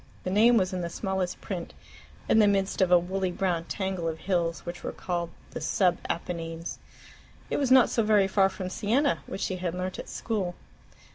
The 0.23 0.31
name 0.31 0.57
was 0.57 0.73
in 0.73 0.81
the 0.81 0.89
smallest 0.89 1.41
print, 1.41 1.75
in 2.27 2.39
the 2.39 2.47
midst 2.47 2.81
of 2.81 2.91
a 2.91 2.97
woolly 2.97 3.29
brown 3.29 3.65
tangle 3.65 4.07
of 4.07 4.17
hills 4.21 4.65
which 4.65 4.83
were 4.83 4.91
called 4.91 5.29
the 5.51 5.61
"Sub 5.61 5.99
Apennines." 6.09 6.79
It 7.51 7.57
was 7.57 7.69
not 7.69 7.87
so 7.87 8.01
very 8.01 8.27
far 8.27 8.49
from 8.49 8.71
Siena, 8.71 9.19
which 9.27 9.41
she 9.41 9.57
had 9.57 9.75
learnt 9.75 9.99
at 9.99 10.09
school. 10.09 10.55